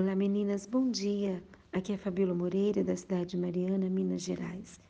[0.00, 1.44] Olá meninas, bom dia.
[1.70, 4.80] Aqui é Fabíola Moreira, da cidade de Mariana, Minas Gerais.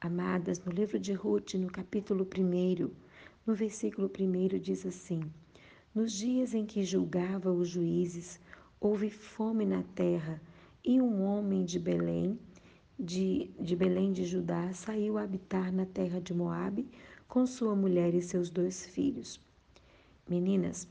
[0.00, 2.88] Amadas, no livro de Ruth, no capítulo 1,
[3.44, 5.20] no versículo 1 diz assim:
[5.92, 8.38] Nos dias em que julgava os juízes,
[8.78, 10.40] houve fome na terra,
[10.84, 12.38] e um homem de Belém,
[12.96, 16.88] de, de Belém de Judá, saiu a habitar na terra de Moabe
[17.26, 19.40] com sua mulher e seus dois filhos.
[20.30, 20.86] Meninas,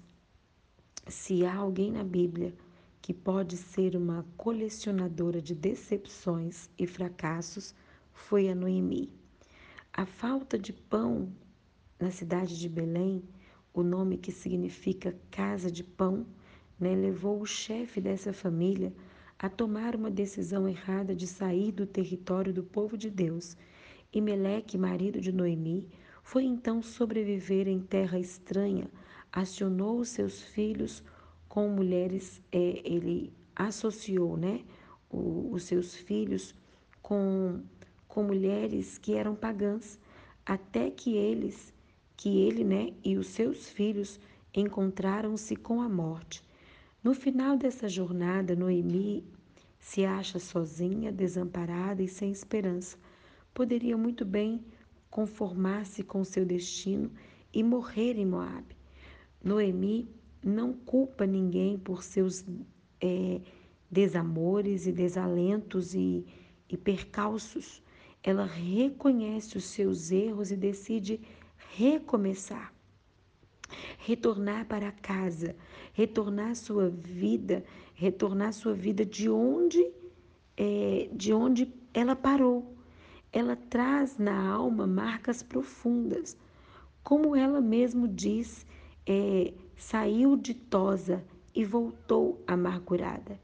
[1.08, 2.54] se há alguém na Bíblia
[3.12, 7.76] que pode ser uma colecionadora de decepções e fracassos,
[8.14, 9.12] foi a Noemi.
[9.92, 11.30] A falta de pão
[12.00, 13.22] na cidade de Belém,
[13.74, 16.26] o nome que significa casa de pão,
[16.80, 18.94] né, levou o chefe dessa família
[19.38, 23.58] a tomar uma decisão errada de sair do território do povo de Deus.
[24.14, 25.86] E Meleque, marido de Noemi,
[26.24, 28.90] foi então sobreviver em terra estranha,
[29.34, 31.04] acionou seus filhos
[31.52, 34.62] com mulheres, é, ele associou né,
[35.10, 36.56] o, os seus filhos
[37.02, 37.62] com,
[38.08, 40.00] com mulheres que eram pagãs,
[40.46, 41.74] até que eles,
[42.16, 44.18] que ele né, e os seus filhos
[44.56, 46.42] encontraram-se com a morte.
[47.04, 49.26] No final dessa jornada, Noemi
[49.78, 52.98] se acha sozinha, desamparada e sem esperança.
[53.54, 54.64] Poderia muito bem
[55.10, 57.12] conformar-se com seu destino
[57.54, 58.74] e morrer em Moabe.
[59.44, 62.44] Noemi não culpa ninguém por seus
[63.00, 63.42] é,
[63.90, 66.26] desamores e desalentos e,
[66.70, 67.82] e percalços.
[68.24, 71.20] Ela reconhece os seus erros e decide
[71.76, 72.74] recomeçar,
[74.00, 75.56] retornar para casa,
[75.94, 79.92] retornar sua vida, retornar sua vida de onde
[80.58, 82.76] é, de onde ela parou.
[83.32, 86.38] Ela traz na alma marcas profundas,
[87.04, 88.66] como ela mesmo diz,
[89.06, 91.24] é, saiu ditosa
[91.54, 93.40] e voltou amargurada.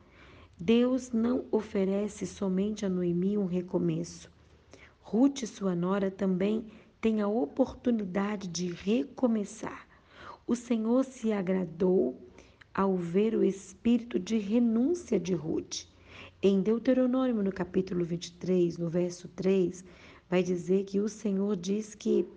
[0.60, 4.32] Deus não oferece somente a Noemi um recomeço.
[5.02, 6.66] Ruth, sua nora, também
[7.00, 9.88] tem a oportunidade de recomeçar.
[10.46, 12.20] O Senhor se agradou
[12.74, 15.86] ao ver o espírito de renúncia de Ruth.
[16.42, 19.84] Em Deuteronômio, no capítulo 23, no verso 3,
[20.30, 22.28] vai dizer que o Senhor diz que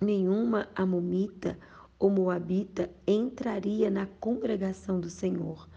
[0.00, 1.58] nenhuma amomita
[1.98, 5.68] o moabita entraria na congregação do Senhor.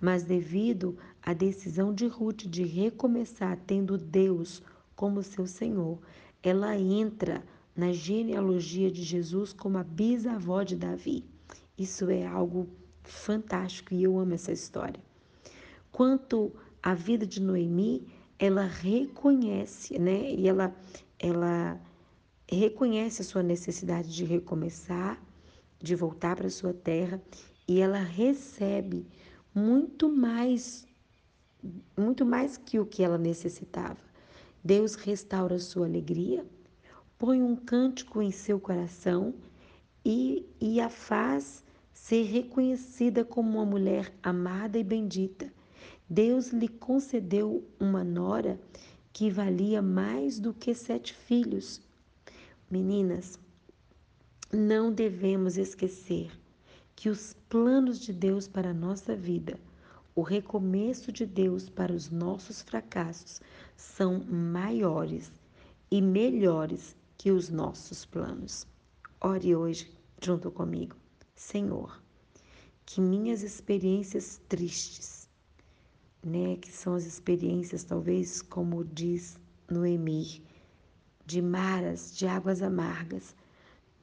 [0.00, 4.62] Mas devido à decisão de Ruth de recomeçar tendo Deus
[4.94, 5.98] como seu Senhor,
[6.42, 7.44] ela entra
[7.74, 11.24] na genealogia de Jesus como a bisavó de Davi.
[11.76, 12.68] Isso é algo
[13.02, 15.00] fantástico e eu amo essa história.
[15.92, 18.06] Quanto à vida de Noemi,
[18.38, 20.32] ela reconhece, né?
[20.32, 20.74] E ela,
[21.18, 21.80] ela
[22.50, 25.20] reconhece a sua necessidade de recomeçar
[25.80, 27.20] de voltar para sua terra
[27.68, 29.06] e ela recebe
[29.54, 30.86] muito mais
[31.96, 33.98] muito mais que o que ela necessitava.
[34.62, 36.46] Deus restaura sua alegria,
[37.18, 39.34] põe um cântico em seu coração
[40.04, 45.52] e, e a faz ser reconhecida como uma mulher amada e bendita.
[46.08, 48.60] Deus lhe concedeu uma nora
[49.12, 51.80] que valia mais do que sete filhos.
[52.70, 53.40] Meninas,
[54.52, 56.30] não devemos esquecer
[56.94, 59.58] que os planos de Deus para a nossa vida,
[60.14, 63.40] o recomeço de Deus para os nossos fracassos,
[63.76, 65.30] são maiores
[65.90, 68.66] e melhores que os nossos planos.
[69.20, 69.92] Ore hoje
[70.22, 70.96] junto comigo.
[71.34, 72.00] Senhor,
[72.86, 75.28] que minhas experiências tristes,
[76.24, 80.40] né, que são as experiências talvez como diz Noemir,
[81.26, 83.34] de maras, de águas amargas,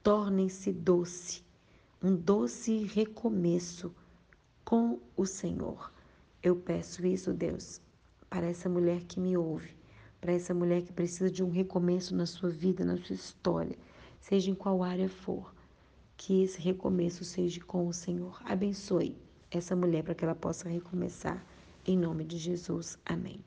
[0.04, 1.42] tornem-se doce,
[2.02, 3.90] um doce recomeço
[4.62, 5.90] com o Senhor.
[6.42, 7.80] Eu peço isso, Deus,
[8.28, 9.74] para essa mulher que me ouve,
[10.20, 13.78] para essa mulher que precisa de um recomeço na sua vida, na sua história,
[14.20, 15.54] seja em qual área for.
[16.18, 18.38] Que esse recomeço seja com o Senhor.
[18.44, 19.16] Abençoe
[19.50, 21.44] essa mulher para que ela possa recomeçar.
[21.86, 22.98] Em nome de Jesus.
[23.06, 23.44] Amém.